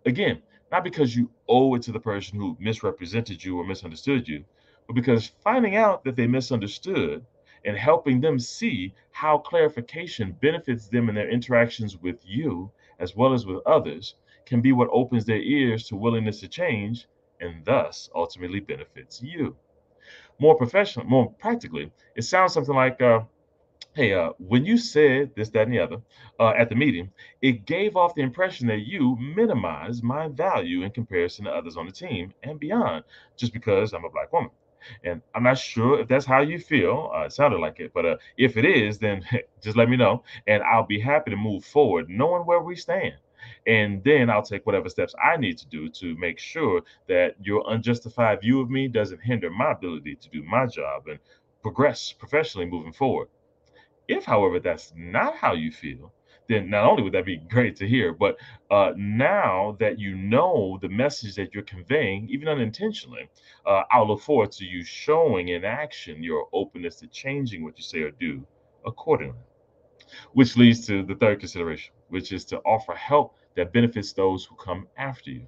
Again, 0.04 0.42
not 0.70 0.84
because 0.84 1.16
you 1.16 1.30
owe 1.48 1.75
it 1.75 1.82
to 1.82 1.92
the 1.92 2.00
person 2.00 2.38
who 2.38 2.56
misrepresented 2.60 3.42
you 3.42 3.58
or 3.58 3.64
misunderstood 3.64 4.28
you, 4.28 4.44
but 4.87 4.94
because 4.94 5.26
finding 5.42 5.76
out 5.76 6.04
that 6.04 6.16
they 6.16 6.26
misunderstood 6.26 7.25
and 7.64 7.76
helping 7.76 8.20
them 8.20 8.38
see 8.38 8.94
how 9.10 9.38
clarification 9.38 10.37
benefits 10.40 10.88
them 10.88 11.08
in 11.08 11.14
their 11.14 11.30
interactions 11.30 11.96
with 11.98 12.18
you 12.25 12.70
as 12.98 13.16
well 13.16 13.32
as 13.32 13.46
with 13.46 13.64
others 13.66 14.14
can 14.46 14.60
be 14.60 14.72
what 14.72 14.88
opens 14.92 15.25
their 15.25 15.40
ears 15.42 15.87
to 15.88 15.96
willingness 15.96 16.40
to 16.40 16.48
change 16.48 17.06
and 17.40 17.64
thus 17.64 18.08
ultimately 18.14 18.60
benefits 18.60 19.22
you. 19.22 19.56
More 20.38 20.56
professional, 20.56 21.06
more 21.06 21.30
practically, 21.32 21.90
it 22.16 22.22
sounds 22.22 22.52
something 22.54 22.75
like, 22.75 23.00
uh, 23.02 23.20
hey, 23.98 24.12
uh, 24.14 24.30
when 24.38 24.64
you 24.64 24.78
said 24.78 25.28
this, 25.34 25.50
that, 25.50 25.62
and 25.62 25.72
the 25.72 25.80
other 25.80 25.96
uh, 26.38 26.50
at 26.56 26.68
the 26.68 26.74
meeting, 26.76 27.10
it 27.42 27.66
gave 27.66 27.96
off 27.96 28.14
the 28.14 28.22
impression 28.22 28.68
that 28.68 28.86
you 28.86 29.16
minimize 29.16 30.04
my 30.04 30.28
value 30.28 30.82
in 30.82 30.90
comparison 30.92 31.46
to 31.46 31.50
others 31.50 31.76
on 31.76 31.84
the 31.84 31.90
team 31.90 32.32
and 32.44 32.60
beyond, 32.60 33.02
just 33.36 33.52
because 33.52 33.92
I'm 33.92 34.04
a 34.04 34.10
black 34.10 34.32
woman. 34.32 34.52
And 35.02 35.20
I'm 35.34 35.42
not 35.42 35.58
sure 35.58 35.98
if 35.98 36.06
that's 36.06 36.24
how 36.24 36.42
you 36.42 36.60
feel. 36.60 37.10
Uh, 37.12 37.22
it 37.22 37.32
sounded 37.32 37.58
like 37.58 37.80
it, 37.80 37.90
but 37.92 38.06
uh, 38.06 38.16
if 38.36 38.56
it 38.56 38.64
is, 38.64 39.00
then 39.00 39.24
just 39.60 39.76
let 39.76 39.88
me 39.88 39.96
know, 39.96 40.22
and 40.46 40.62
I'll 40.62 40.86
be 40.86 41.00
happy 41.00 41.32
to 41.32 41.36
move 41.36 41.64
forward, 41.64 42.08
knowing 42.08 42.42
where 42.46 42.60
we 42.60 42.76
stand. 42.76 43.14
And 43.66 44.04
then 44.04 44.30
I'll 44.30 44.42
take 44.42 44.64
whatever 44.64 44.88
steps 44.88 45.16
I 45.20 45.36
need 45.38 45.58
to 45.58 45.66
do 45.66 45.88
to 45.88 46.16
make 46.18 46.38
sure 46.38 46.82
that 47.08 47.34
your 47.42 47.64
unjustified 47.66 48.42
view 48.42 48.60
of 48.60 48.70
me 48.70 48.86
doesn't 48.86 49.22
hinder 49.24 49.50
my 49.50 49.72
ability 49.72 50.14
to 50.14 50.28
do 50.28 50.44
my 50.44 50.66
job 50.66 51.08
and 51.08 51.18
progress 51.62 52.12
professionally 52.12 52.66
moving 52.66 52.92
forward. 52.92 53.26
If, 54.08 54.24
however, 54.24 54.58
that's 54.58 54.92
not 54.96 55.36
how 55.36 55.52
you 55.52 55.70
feel, 55.70 56.12
then 56.48 56.70
not 56.70 56.84
only 56.84 57.02
would 57.02 57.12
that 57.12 57.26
be 57.26 57.36
great 57.36 57.76
to 57.76 57.86
hear, 57.86 58.12
but 58.12 58.38
uh, 58.70 58.92
now 58.96 59.76
that 59.80 59.98
you 59.98 60.16
know 60.16 60.78
the 60.80 60.88
message 60.88 61.34
that 61.34 61.52
you're 61.52 61.62
conveying, 61.62 62.26
even 62.30 62.48
unintentionally, 62.48 63.28
uh, 63.66 63.82
I'll 63.90 64.08
look 64.08 64.22
forward 64.22 64.50
to 64.52 64.64
you 64.64 64.82
showing 64.82 65.48
in 65.48 65.64
action 65.64 66.22
your 66.22 66.48
openness 66.54 66.96
to 66.96 67.06
changing 67.08 67.62
what 67.62 67.76
you 67.76 67.84
say 67.84 68.00
or 68.00 68.10
do 68.12 68.46
accordingly. 68.86 69.36
Which 70.32 70.56
leads 70.56 70.86
to 70.86 71.02
the 71.02 71.14
third 71.14 71.40
consideration, 71.40 71.92
which 72.08 72.32
is 72.32 72.46
to 72.46 72.60
offer 72.60 72.94
help 72.94 73.36
that 73.56 73.72
benefits 73.74 74.14
those 74.14 74.46
who 74.46 74.56
come 74.56 74.88
after 74.96 75.30
you. 75.30 75.46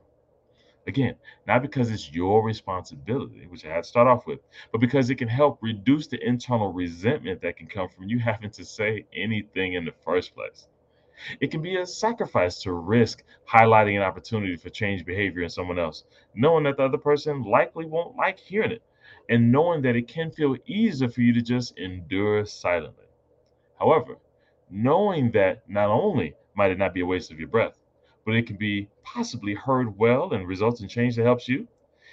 Again, 0.87 1.17
not 1.47 1.63
because 1.63 1.91
it's 1.91 2.13
your 2.13 2.43
responsibility, 2.43 3.47
which 3.47 3.65
I 3.65 3.69
had 3.69 3.85
to 3.85 3.89
start 3.89 4.09
off 4.09 4.27
with, 4.27 4.41
but 4.73 4.81
because 4.81 5.11
it 5.11 5.17
can 5.17 5.29
help 5.29 5.59
reduce 5.63 6.07
the 6.07 6.27
internal 6.27 6.73
resentment 6.73 7.43
that 7.43 7.57
can 7.57 7.67
come 7.67 7.89
from 7.89 8.09
you 8.09 8.19
having 8.19 8.51
to 8.51 8.65
say 8.65 9.07
anything 9.13 9.75
in 9.75 9.85
the 9.85 9.93
first 9.93 10.35
place. 10.35 10.69
It 11.41 11.51
can 11.51 11.61
be 11.61 11.77
a 11.77 11.85
sacrifice 11.85 12.63
to 12.63 12.73
risk 12.73 13.23
highlighting 13.47 13.97
an 13.97 14.03
opportunity 14.03 14.57
for 14.57 14.71
change 14.71 15.05
behavior 15.05 15.43
in 15.43 15.51
someone 15.51 15.79
else, 15.79 16.05
knowing 16.35 16.65
that 16.65 16.79
the 16.79 16.85
other 16.85 16.99
person 16.99 17.43
likely 17.43 17.85
won't 17.85 18.17
like 18.17 18.39
hearing 18.39 18.73
it, 18.73 18.83
and 19.29 19.53
knowing 19.53 19.83
that 19.83 19.97
it 19.97 20.09
can 20.09 20.31
feel 20.31 20.57
easier 20.67 21.09
for 21.09 21.21
you 21.21 21.35
to 21.35 21.43
just 21.43 21.77
endure 21.79 22.47
silently. 22.47 23.05
However, 23.79 24.17
knowing 24.71 25.31
that 25.33 25.69
not 25.69 25.91
only 25.91 26.35
might 26.55 26.71
it 26.71 26.79
not 26.79 26.95
be 26.95 27.01
a 27.01 27.07
waste 27.07 27.31
of 27.31 27.39
your 27.39 27.49
breath, 27.49 27.79
but 28.25 28.35
it 28.35 28.47
can 28.47 28.57
be 28.57 28.89
possibly 29.03 29.55
heard 29.55 29.97
well 29.99 30.33
and 30.33 30.47
results 30.47 30.81
in 30.81 30.89
change 30.89 31.17
that 31.17 31.25
helps 31.25 31.49
you. 31.49 31.67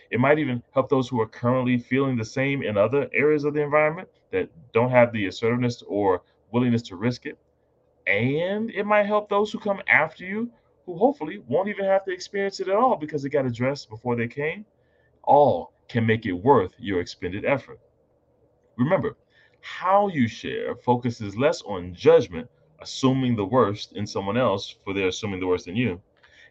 It 0.10 0.20
might 0.20 0.40
even 0.40 0.64
help 0.72 0.90
those 0.90 1.10
who 1.10 1.20
are 1.20 1.28
currently 1.28 1.78
feeling 1.78 2.18
the 2.18 2.26
same 2.26 2.64
in 2.64 2.78
other 2.78 3.10
areas 3.14 3.44
of 3.44 3.54
the 3.54 3.62
environment 3.62 4.08
that 4.32 4.50
don't 4.74 4.92
have 4.92 5.12
the 5.12 5.28
assertiveness 5.28 5.84
or 5.88 6.22
willingness 6.52 6.82
to 6.84 6.96
risk 6.96 7.26
it. 7.26 7.38
And 8.08 8.72
it 8.72 8.86
might 8.86 9.06
help 9.06 9.28
those 9.28 9.52
who 9.52 9.60
come 9.60 9.82
after 9.88 10.26
you 10.26 10.50
who 10.86 10.98
hopefully 10.98 11.44
won't 11.48 11.68
even 11.68 11.84
have 11.84 12.06
to 12.06 12.14
experience 12.14 12.62
it 12.62 12.70
at 12.70 12.76
all 12.78 12.96
because 12.96 13.26
it 13.26 13.30
got 13.30 13.46
addressed 13.46 13.90
before 13.90 14.16
they 14.16 14.28
came. 14.28 14.66
All 15.24 15.74
can 15.90 16.06
make 16.06 16.26
it 16.26 16.32
worth 16.32 16.74
your 16.80 17.02
expended 17.02 17.44
effort. 17.44 17.80
Remember, 18.78 19.18
how 19.60 20.08
you 20.08 20.28
share 20.30 20.76
focuses 20.76 21.36
less 21.36 21.62
on 21.64 21.94
judgment 21.94 22.50
assuming 22.80 23.36
the 23.36 23.46
worst 23.46 23.94
in 23.94 24.06
someone 24.06 24.38
else 24.38 24.76
for 24.84 24.94
their 24.94 25.08
assuming 25.08 25.40
the 25.40 25.48
worst 25.48 25.68
in 25.68 25.76
you, 25.76 26.02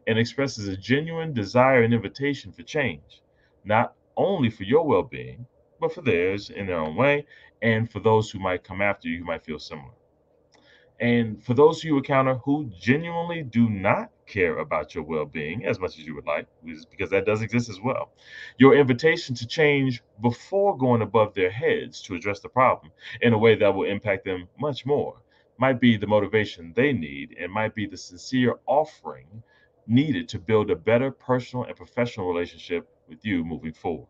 and 0.07 0.19
expresses 0.19 0.69
a 0.69 0.77
genuine 0.77 1.33
desire 1.33 1.83
and 1.83 1.93
invitation 1.93 2.53
for 2.53 2.63
change, 2.63 3.23
not 3.65 3.95
only 4.17 4.51
for 4.51 4.65
your 4.65 4.87
well 4.87 5.03
being, 5.03 5.47
but 5.81 5.93
for 5.93 6.03
theirs 6.03 6.51
in 6.51 6.67
their 6.67 6.79
own 6.79 6.97
way, 6.97 7.27
and 7.63 7.91
for 7.91 8.01
those 8.01 8.31
who 8.31 8.39
might 8.39 8.65
come 8.65 8.81
after 8.81 9.09
you 9.09 9.19
who 9.19 9.25
might 9.25 9.45
feel 9.45 9.59
similar. 9.59 9.93
And 10.99 11.43
for 11.45 11.53
those 11.53 11.83
who 11.83 11.89
you 11.89 11.97
encounter 11.99 12.37
who 12.37 12.71
genuinely 12.81 13.43
do 13.43 13.69
not 13.69 14.11
care 14.27 14.59
about 14.59 14.95
your 14.95 15.05
well 15.05 15.27
being 15.27 15.67
as 15.67 15.79
much 15.79 15.99
as 15.99 16.07
you 16.07 16.15
would 16.15 16.27
like, 16.27 16.47
because 16.91 17.11
that 17.11 17.27
does 17.27 17.43
exist 17.43 17.69
as 17.69 17.81
well, 17.81 18.13
your 18.57 18.75
invitation 18.75 19.35
to 19.35 19.47
change 19.47 20.03
before 20.23 20.77
going 20.77 21.03
above 21.03 21.35
their 21.35 21.51
heads 21.51 22.01
to 22.03 22.15
address 22.15 22.41
the 22.41 22.49
problem 22.49 22.91
in 23.21 23.35
a 23.35 23.39
way 23.39 23.55
that 23.55 23.75
will 23.75 23.85
impact 23.85 24.25
them 24.25 24.49
much 24.59 24.87
more 24.87 25.17
might 25.59 25.81
be 25.81 25.97
the 25.97 26.07
motivation 26.07 26.73
they 26.75 26.93
need 26.93 27.37
and 27.39 27.53
might 27.53 27.75
be 27.75 27.87
the 27.87 27.97
sincere 27.97 28.57
offering 28.67 29.43
needed 29.87 30.29
to 30.29 30.39
build 30.39 30.71
a 30.71 30.77
better 30.77 31.11
personal 31.11 31.65
and 31.65 31.77
professional 31.77 32.29
relationship 32.29 32.89
with 33.09 33.25
you 33.25 33.45
moving 33.45 33.73
forward. 33.73 34.09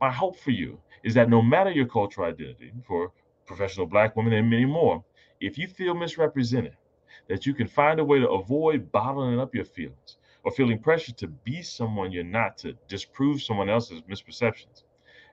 My 0.00 0.10
hope 0.10 0.36
for 0.36 0.50
you 0.50 0.80
is 1.02 1.14
that 1.14 1.30
no 1.30 1.40
matter 1.42 1.70
your 1.70 1.86
cultural 1.86 2.28
identity, 2.28 2.72
for 2.84 3.12
professional 3.46 3.86
black 3.86 4.16
women 4.16 4.32
and 4.32 4.50
many 4.50 4.64
more, 4.64 5.04
if 5.40 5.56
you 5.56 5.68
feel 5.68 5.94
misrepresented, 5.94 6.76
that 7.28 7.46
you 7.46 7.54
can 7.54 7.66
find 7.66 8.00
a 8.00 8.04
way 8.04 8.18
to 8.18 8.28
avoid 8.28 8.90
bottling 8.92 9.40
up 9.40 9.54
your 9.54 9.64
feelings 9.64 10.18
or 10.44 10.52
feeling 10.52 10.78
pressure 10.78 11.12
to 11.12 11.28
be 11.28 11.62
someone 11.62 12.12
you're 12.12 12.24
not 12.24 12.58
to 12.58 12.74
disprove 12.88 13.42
someone 13.42 13.68
else's 13.68 14.02
misperceptions. 14.02 14.84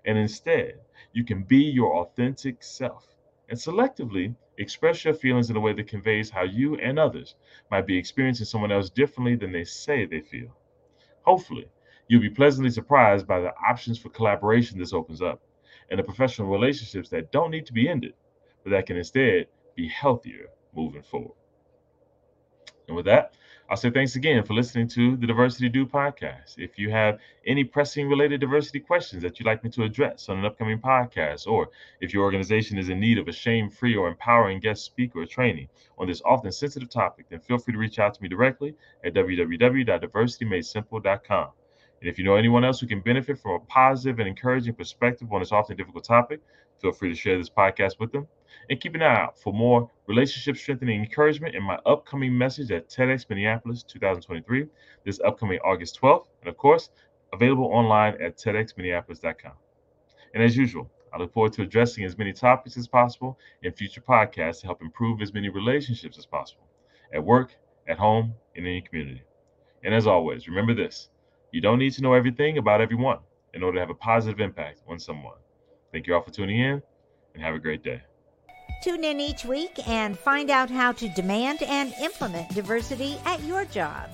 And 0.05 0.17
instead, 0.17 0.79
you 1.13 1.23
can 1.23 1.43
be 1.43 1.57
your 1.63 1.95
authentic 1.97 2.61
self 2.63 3.14
and 3.49 3.57
selectively 3.57 4.35
Express 4.57 5.03
your 5.03 5.13
feelings 5.13 5.49
in 5.49 5.57
a 5.57 5.59
way 5.59 5.73
that 5.73 5.87
conveys 5.87 6.29
how 6.29 6.43
you 6.43 6.75
and 6.75 6.97
others 6.97 7.35
might 7.69 7.85
be 7.85 7.97
experiencing 7.97 8.45
someone 8.45 8.71
else 8.71 8.89
differently 8.89 9.35
than 9.35 9.51
they 9.51 9.65
say 9.65 10.05
they 10.05 10.21
feel. 10.21 10.55
Hopefully, 11.23 11.67
you'll 12.07 12.21
be 12.21 12.29
pleasantly 12.29 12.69
surprised 12.69 13.27
by 13.27 13.41
the 13.41 13.53
options 13.69 13.97
for 13.99 14.09
collaboration 14.09 14.79
this 14.79 14.93
opens 14.93 15.21
up 15.21 15.41
and 15.89 15.99
the 15.99 16.03
professional 16.03 16.47
relationships 16.47 17.09
that 17.09 17.33
don't 17.33 17.51
need 17.51 17.65
to 17.65 17.73
be 17.73 17.89
ended, 17.89 18.13
but 18.63 18.69
that 18.69 18.85
can 18.85 18.95
instead 18.95 19.47
be 19.75 19.89
healthier 19.89 20.47
moving 20.73 21.03
forward. 21.03 21.35
And 22.87 22.95
with 22.95 23.05
that, 23.05 23.33
I'll 23.67 23.77
say 23.77 23.89
thanks 23.89 24.15
again 24.15 24.43
for 24.43 24.53
listening 24.53 24.87
to 24.89 25.17
the 25.17 25.25
Diversity 25.25 25.69
Dude 25.69 25.91
podcast. 25.91 26.59
If 26.59 26.77
you 26.77 26.91
have 26.91 27.17
any 27.47 27.63
pressing 27.63 28.07
related 28.07 28.39
diversity 28.39 28.79
questions 28.79 29.23
that 29.23 29.39
you'd 29.39 29.47
like 29.47 29.63
me 29.63 29.71
to 29.71 29.81
address 29.81 30.29
on 30.29 30.37
an 30.37 30.45
upcoming 30.45 30.77
podcast, 30.77 31.47
or 31.47 31.71
if 31.99 32.13
your 32.13 32.25
organization 32.25 32.77
is 32.77 32.89
in 32.89 32.99
need 32.99 33.17
of 33.17 33.27
a 33.27 33.31
shame 33.31 33.71
free 33.71 33.95
or 33.95 34.07
empowering 34.07 34.59
guest 34.59 34.85
speaker 34.85 35.21
or 35.21 35.25
training 35.25 35.67
on 35.97 36.05
this 36.05 36.21
often 36.25 36.51
sensitive 36.51 36.89
topic, 36.89 37.25
then 37.29 37.39
feel 37.39 37.57
free 37.57 37.73
to 37.73 37.79
reach 37.79 37.97
out 37.97 38.13
to 38.13 38.21
me 38.21 38.29
directly 38.29 38.75
at 39.03 39.15
www.diversitymadesimple.com. 39.15 41.49
And 42.01 42.09
if 42.09 42.19
you 42.19 42.23
know 42.23 42.35
anyone 42.35 42.63
else 42.63 42.79
who 42.79 42.85
can 42.85 42.99
benefit 42.99 43.39
from 43.39 43.53
a 43.53 43.59
positive 43.61 44.19
and 44.19 44.27
encouraging 44.27 44.75
perspective 44.75 45.33
on 45.33 45.39
this 45.39 45.51
often 45.51 45.75
difficult 45.75 46.03
topic, 46.03 46.39
feel 46.81 46.91
free 46.91 47.09
to 47.09 47.15
share 47.15 47.37
this 47.37 47.49
podcast 47.49 47.99
with 47.99 48.11
them. 48.11 48.27
And 48.69 48.79
keep 48.79 48.95
an 48.95 49.03
eye 49.03 49.21
out 49.21 49.39
for 49.39 49.53
more 49.53 49.89
relationship 50.07 50.57
strengthening 50.57 51.01
encouragement 51.01 51.55
in 51.55 51.63
my 51.63 51.77
upcoming 51.85 52.35
message 52.35 52.71
at 52.71 52.89
TEDx 52.89 53.29
Minneapolis 53.29 53.83
2023, 53.83 54.65
this 55.05 55.19
upcoming 55.25 55.59
August 55.59 55.99
12th. 56.01 56.25
And 56.41 56.49
of 56.49 56.57
course, 56.57 56.89
available 57.33 57.65
online 57.65 58.19
at 58.21 58.37
TEDxMinneapolis.com. 58.37 59.53
And 60.33 60.43
as 60.43 60.57
usual, 60.57 60.89
I 61.13 61.17
look 61.17 61.31
forward 61.31 61.53
to 61.53 61.61
addressing 61.61 62.03
as 62.03 62.17
many 62.17 62.33
topics 62.33 62.75
as 62.75 62.87
possible 62.87 63.39
in 63.63 63.71
future 63.71 64.01
podcasts 64.01 64.61
to 64.61 64.67
help 64.67 64.81
improve 64.81 65.21
as 65.21 65.33
many 65.33 65.49
relationships 65.49 66.17
as 66.17 66.25
possible 66.25 66.67
at 67.13 67.23
work, 67.23 67.55
at 67.87 67.97
home, 67.97 68.33
and 68.55 68.65
in 68.65 68.73
your 68.73 68.81
community. 68.81 69.21
And 69.83 69.93
as 69.93 70.07
always, 70.07 70.47
remember 70.47 70.73
this 70.73 71.09
you 71.51 71.61
don't 71.61 71.79
need 71.79 71.93
to 71.93 72.01
know 72.01 72.13
everything 72.13 72.57
about 72.57 72.81
everyone 72.81 73.19
in 73.53 73.63
order 73.63 73.75
to 73.75 73.79
have 73.79 73.89
a 73.89 73.95
positive 73.95 74.41
impact 74.41 74.81
on 74.89 74.99
someone. 74.99 75.37
Thank 75.95 76.07
you 76.07 76.13
all 76.13 76.21
for 76.21 76.31
tuning 76.31 76.59
in 76.59 76.81
and 77.35 77.41
have 77.41 77.55
a 77.55 77.59
great 77.59 77.81
day. 77.81 78.01
Tune 78.83 79.05
in 79.05 79.21
each 79.21 79.45
week 79.45 79.71
and 79.87 80.19
find 80.19 80.49
out 80.49 80.69
how 80.69 80.91
to 80.91 81.07
demand 81.07 81.63
and 81.63 81.93
implement 82.01 82.49
diversity 82.49 83.17
at 83.23 83.41
your 83.43 83.63
job. 83.63 84.09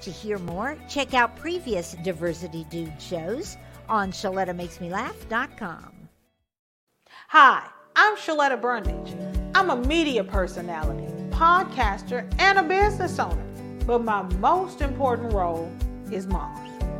To 0.00 0.10
hear 0.10 0.40
more, 0.40 0.76
check 0.88 1.14
out 1.14 1.36
previous 1.36 1.92
Diversity 2.02 2.66
Dude 2.68 3.00
shows 3.00 3.56
on 3.88 4.10
ShalettaMakesMeLaugh.com. 4.10 6.08
Hi, 7.28 7.64
I'm 7.94 8.16
Shaletta 8.16 8.60
Brundage. 8.60 9.14
I'm 9.54 9.70
a 9.70 9.76
media 9.86 10.24
personality, 10.24 11.14
podcaster, 11.30 12.28
and 12.40 12.58
a 12.58 12.64
business 12.64 13.20
owner. 13.20 13.46
But 13.86 14.02
my 14.02 14.22
most 14.40 14.80
important 14.80 15.32
role 15.32 15.70
is 16.10 16.26
mom. 16.26 16.69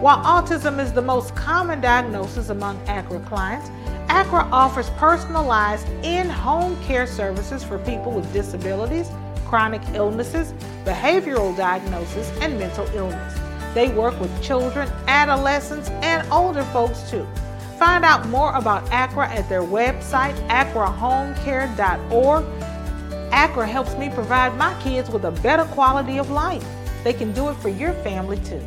While 0.00 0.18
autism 0.18 0.78
is 0.78 0.92
the 0.92 1.02
most 1.02 1.34
common 1.34 1.80
diagnosis 1.80 2.50
among 2.50 2.78
ACRA 2.86 3.20
clients, 3.26 3.70
ACRA 4.08 4.48
offers 4.52 4.90
personalized 4.90 5.88
in 6.04 6.28
home 6.28 6.76
care 6.84 7.06
services 7.06 7.64
for 7.64 7.78
people 7.78 8.12
with 8.12 8.30
disabilities, 8.32 9.08
chronic 9.46 9.82
illnesses, 9.94 10.52
behavioral 10.84 11.56
diagnosis, 11.56 12.30
and 12.40 12.58
mental 12.58 12.86
illness. 12.94 13.38
They 13.74 13.88
work 13.88 14.18
with 14.20 14.42
children, 14.42 14.88
adolescents, 15.06 15.88
and 16.02 16.30
older 16.30 16.64
folks 16.64 17.10
too. 17.10 17.26
Find 17.78 18.04
out 18.04 18.26
more 18.28 18.54
about 18.54 18.84
ACRA 18.90 19.28
at 19.28 19.48
their 19.48 19.62
website, 19.62 20.34
acrahomecare.org. 20.48 22.44
ACRA 23.32 23.66
helps 23.66 23.94
me 23.96 24.08
provide 24.10 24.56
my 24.56 24.74
kids 24.82 25.10
with 25.10 25.24
a 25.24 25.30
better 25.30 25.64
quality 25.66 26.18
of 26.18 26.30
life. 26.30 26.64
They 27.04 27.12
can 27.12 27.32
do 27.32 27.48
it 27.48 27.54
for 27.56 27.68
your 27.68 27.92
family 28.02 28.38
too. 28.38 28.62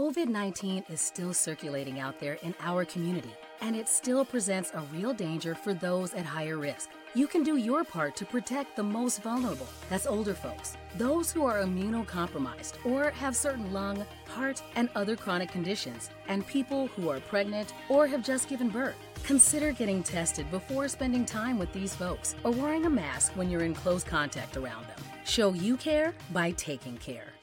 COVID 0.00 0.28
19 0.28 0.84
is 0.88 0.98
still 0.98 1.34
circulating 1.34 2.00
out 2.00 2.18
there 2.18 2.38
in 2.42 2.54
our 2.60 2.86
community, 2.86 3.34
and 3.60 3.76
it 3.76 3.86
still 3.86 4.24
presents 4.24 4.70
a 4.72 4.80
real 4.94 5.12
danger 5.12 5.54
for 5.54 5.74
those 5.74 6.14
at 6.14 6.24
higher 6.24 6.56
risk. 6.56 6.88
You 7.12 7.26
can 7.26 7.42
do 7.42 7.58
your 7.58 7.84
part 7.84 8.16
to 8.16 8.24
protect 8.24 8.76
the 8.76 8.82
most 8.82 9.22
vulnerable 9.22 9.68
that's 9.90 10.06
older 10.06 10.32
folks, 10.32 10.78
those 10.96 11.30
who 11.30 11.44
are 11.44 11.62
immunocompromised 11.62 12.82
or 12.86 13.10
have 13.10 13.36
certain 13.36 13.74
lung, 13.74 14.06
heart, 14.26 14.62
and 14.74 14.88
other 14.94 15.16
chronic 15.16 15.52
conditions, 15.52 16.08
and 16.28 16.46
people 16.46 16.86
who 16.96 17.10
are 17.10 17.20
pregnant 17.20 17.74
or 17.90 18.06
have 18.06 18.24
just 18.24 18.48
given 18.48 18.70
birth. 18.70 18.96
Consider 19.24 19.70
getting 19.70 20.02
tested 20.02 20.50
before 20.50 20.88
spending 20.88 21.26
time 21.26 21.58
with 21.58 21.74
these 21.74 21.94
folks 21.94 22.36
or 22.42 22.52
wearing 22.52 22.86
a 22.86 22.90
mask 22.90 23.32
when 23.36 23.50
you're 23.50 23.64
in 23.64 23.74
close 23.74 24.02
contact 24.02 24.56
around 24.56 24.86
them. 24.86 25.04
Show 25.26 25.52
you 25.52 25.76
care 25.76 26.14
by 26.32 26.52
taking 26.52 26.96
care. 26.96 27.34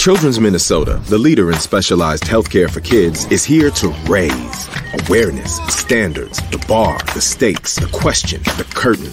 Children's 0.00 0.40
Minnesota, 0.40 0.98
the 1.08 1.18
leader 1.18 1.50
in 1.50 1.58
specialized 1.58 2.22
healthcare 2.22 2.70
for 2.70 2.80
kids, 2.80 3.26
is 3.26 3.44
here 3.44 3.70
to 3.72 3.88
raise 4.08 4.68
awareness, 5.04 5.58
standards, 5.68 6.38
the 6.48 6.64
bar, 6.66 6.98
the 7.12 7.20
stakes, 7.20 7.74
the 7.74 7.86
question, 7.88 8.42
the 8.56 8.64
curtain. 8.74 9.12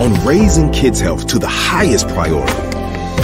On 0.00 0.24
raising 0.24 0.70
kids' 0.70 1.00
health 1.00 1.26
to 1.26 1.40
the 1.40 1.48
highest 1.48 2.06
priority, 2.10 2.52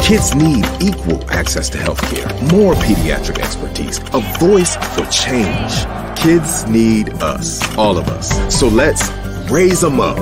kids 0.04 0.34
need 0.34 0.66
equal 0.80 1.22
access 1.30 1.70
to 1.70 1.78
healthcare, 1.78 2.26
more 2.50 2.74
pediatric 2.74 3.38
expertise, 3.38 3.98
a 4.12 4.20
voice 4.40 4.74
for 4.96 5.06
change. 5.12 5.86
Kids 6.20 6.66
need 6.66 7.10
us, 7.22 7.62
all 7.78 7.96
of 7.96 8.08
us. 8.08 8.52
So 8.52 8.66
let's 8.66 9.12
raise 9.48 9.80
them 9.80 10.00
up. 10.00 10.18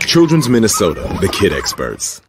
Children's 0.00 0.50
Minnesota, 0.50 1.16
the 1.22 1.28
kid 1.28 1.54
experts. 1.54 2.20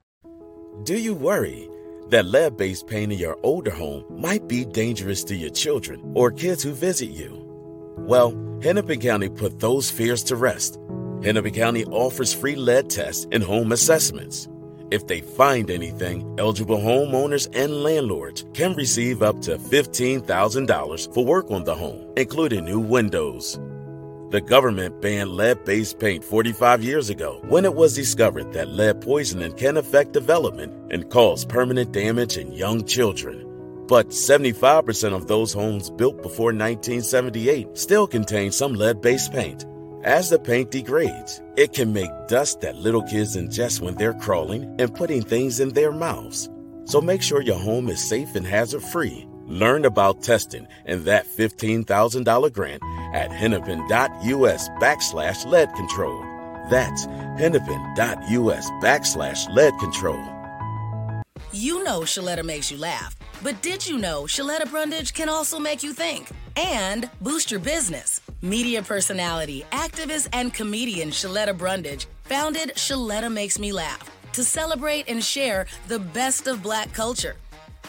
Do 0.83 0.97
you 0.97 1.13
worry 1.13 1.69
that 2.09 2.25
lead 2.25 2.57
based 2.57 2.87
paint 2.87 3.11
in 3.11 3.19
your 3.19 3.37
older 3.43 3.69
home 3.69 4.03
might 4.09 4.47
be 4.47 4.65
dangerous 4.65 5.23
to 5.25 5.35
your 5.35 5.51
children 5.51 6.01
or 6.15 6.31
kids 6.31 6.63
who 6.63 6.71
visit 6.71 7.09
you? 7.11 7.45
Well, 7.97 8.31
Hennepin 8.63 8.99
County 8.99 9.29
put 9.29 9.59
those 9.59 9.91
fears 9.91 10.23
to 10.23 10.35
rest. 10.35 10.79
Hennepin 11.23 11.53
County 11.53 11.85
offers 11.85 12.33
free 12.33 12.55
lead 12.55 12.89
tests 12.89 13.27
and 13.31 13.43
home 13.43 13.73
assessments. 13.73 14.47
If 14.89 15.05
they 15.05 15.21
find 15.21 15.69
anything, 15.69 16.35
eligible 16.39 16.79
homeowners 16.79 17.47
and 17.53 17.83
landlords 17.83 18.45
can 18.55 18.73
receive 18.73 19.21
up 19.21 19.39
to 19.41 19.57
$15,000 19.57 21.13
for 21.13 21.23
work 21.23 21.51
on 21.51 21.63
the 21.63 21.75
home, 21.75 22.11
including 22.17 22.65
new 22.65 22.79
windows. 22.79 23.59
The 24.31 24.39
government 24.39 25.01
banned 25.01 25.31
lead 25.31 25.65
based 25.65 25.99
paint 25.99 26.23
45 26.23 26.81
years 26.81 27.09
ago 27.09 27.41
when 27.49 27.65
it 27.65 27.75
was 27.75 27.93
discovered 27.93 28.53
that 28.53 28.69
lead 28.69 29.01
poisoning 29.01 29.51
can 29.51 29.75
affect 29.75 30.13
development 30.13 30.71
and 30.89 31.09
cause 31.09 31.43
permanent 31.43 31.91
damage 31.91 32.37
in 32.37 32.53
young 32.53 32.85
children. 32.85 33.45
But 33.89 34.07
75% 34.07 35.13
of 35.13 35.27
those 35.27 35.51
homes 35.51 35.89
built 35.89 36.21
before 36.21 36.53
1978 36.53 37.77
still 37.77 38.07
contain 38.07 38.53
some 38.53 38.73
lead 38.73 39.01
based 39.01 39.33
paint. 39.33 39.65
As 40.05 40.29
the 40.29 40.39
paint 40.39 40.71
degrades, 40.71 41.41
it 41.57 41.73
can 41.73 41.91
make 41.91 42.09
dust 42.29 42.61
that 42.61 42.77
little 42.77 43.03
kids 43.03 43.35
ingest 43.35 43.81
when 43.81 43.95
they're 43.95 44.13
crawling 44.13 44.63
and 44.79 44.95
putting 44.95 45.23
things 45.23 45.59
in 45.59 45.73
their 45.73 45.91
mouths. 45.91 46.49
So 46.85 47.01
make 47.01 47.21
sure 47.21 47.41
your 47.41 47.59
home 47.59 47.89
is 47.89 48.01
safe 48.01 48.33
and 48.35 48.47
hazard 48.47 48.81
free. 48.81 49.27
Learn 49.47 49.85
about 49.85 50.23
testing 50.23 50.67
and 50.85 51.05
that 51.05 51.25
$15,000 51.25 52.53
grant 52.53 52.83
at 53.13 53.31
hennepin.us 53.31 54.69
backslash 54.79 55.45
lead 55.45 55.73
control. 55.75 56.21
That's 56.69 57.05
hennepin.us 57.37 58.69
backslash 58.81 59.53
lead 59.53 59.77
control. 59.79 60.23
You 61.51 61.83
know 61.83 62.01
Shaletta 62.01 62.45
makes 62.45 62.71
you 62.71 62.77
laugh, 62.77 63.15
but 63.43 63.61
did 63.61 63.85
you 63.85 63.97
know 63.97 64.23
Shaletta 64.23 64.69
Brundage 64.69 65.13
can 65.13 65.27
also 65.27 65.59
make 65.59 65.83
you 65.83 65.91
think 65.91 66.29
and 66.55 67.09
boost 67.19 67.51
your 67.51 67.59
business? 67.59 68.21
Media 68.41 68.81
personality, 68.81 69.65
activist, 69.71 70.29
and 70.31 70.53
comedian 70.53 71.09
Shaletta 71.09 71.57
Brundage 71.57 72.07
founded 72.23 72.71
Shaletta 72.75 73.31
Makes 73.31 73.59
Me 73.59 73.73
Laugh 73.73 74.09
to 74.31 74.43
celebrate 74.43 75.09
and 75.09 75.23
share 75.23 75.65
the 75.87 75.99
best 75.99 76.47
of 76.47 76.63
black 76.63 76.93
culture. 76.93 77.35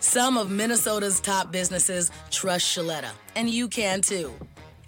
Some 0.00 0.38
of 0.38 0.50
Minnesota's 0.50 1.20
top 1.20 1.52
businesses 1.52 2.10
trust 2.30 2.64
Shaletta, 2.64 3.10
and 3.36 3.50
you 3.50 3.68
can 3.68 4.00
too. 4.00 4.32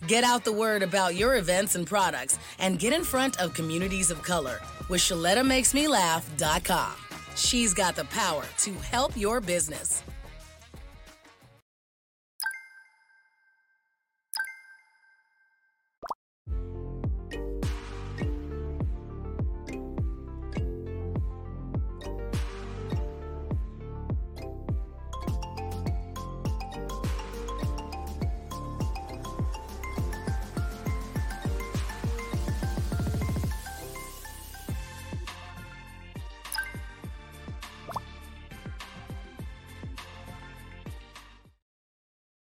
Get 0.06 0.24
out 0.24 0.42
the 0.42 0.52
word 0.52 0.82
about 0.82 1.14
your 1.16 1.36
events 1.36 1.74
and 1.74 1.86
products 1.86 2.38
and 2.58 2.78
get 2.78 2.94
in 2.94 3.04
front 3.04 3.38
of 3.38 3.52
communities 3.52 4.10
of 4.10 4.22
color 4.22 4.58
with 4.88 5.02
ShalettaMakesMeLaugh.com. 5.02 6.92
She's 7.36 7.74
got 7.74 7.94
the 7.94 8.06
power 8.06 8.44
to 8.58 8.72
help 8.72 9.16
your 9.16 9.40
business. 9.40 10.02